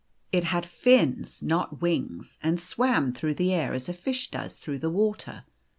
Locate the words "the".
3.35-3.53, 4.79-4.89